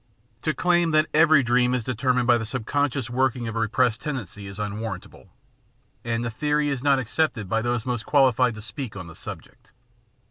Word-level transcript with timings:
To 0.41 0.55
claim 0.55 0.89
that 0.97 1.05
every 1.13 1.43
dream 1.43 1.75
is 1.75 1.83
determined 1.83 2.25
by 2.25 2.39
the 2.39 2.45
sub 2.47 2.65
conscious 2.65 3.07
working 3.07 3.47
of 3.47 3.55
a 3.55 3.59
repressed 3.59 4.01
tendency 4.01 4.47
is 4.47 4.57
unwarrantable, 4.57 5.29
and 6.03 6.23
the 6.25 6.31
theory 6.31 6.69
is 6.69 6.81
not 6.81 6.97
accepted 6.97 7.47
by 7.47 7.61
those 7.61 7.85
most 7.85 8.07
qualified 8.07 8.55
to 8.55 8.63
speak 8.63 8.95
on 8.95 9.05
the 9.05 9.13
subject. 9.13 9.73